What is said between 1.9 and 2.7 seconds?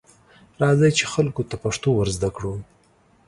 ورزده کړو.